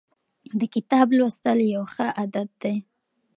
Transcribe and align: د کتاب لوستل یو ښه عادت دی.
د 0.59 0.61
کتاب 0.73 1.07
لوستل 1.17 1.59
یو 1.75 1.83
ښه 1.93 2.05
عادت 2.17 2.49
دی. 2.61 2.75